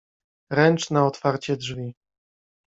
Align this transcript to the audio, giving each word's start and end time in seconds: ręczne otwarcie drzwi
ręczne 0.51 1.05
otwarcie 1.05 1.57
drzwi 1.57 1.93